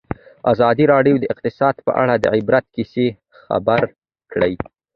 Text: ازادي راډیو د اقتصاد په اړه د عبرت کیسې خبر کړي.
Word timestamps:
ازادي 0.51 0.85
راډیو 0.93 1.15
د 1.19 1.23
اقتصاد 1.33 1.75
په 1.85 1.91
اړه 2.01 2.15
د 2.17 2.25
عبرت 2.35 2.65
کیسې 2.75 3.07
خبر 3.43 3.81
کړي. 4.31 4.53